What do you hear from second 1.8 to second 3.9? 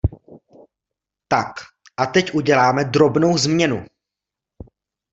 a teď uděláme drobnou změnu.